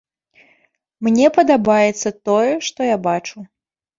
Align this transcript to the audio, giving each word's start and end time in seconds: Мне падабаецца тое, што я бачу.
Мне 1.07 1.25
падабаецца 1.35 2.13
тое, 2.29 2.53
што 2.69 2.79
я 2.87 2.97
бачу. 3.07 3.37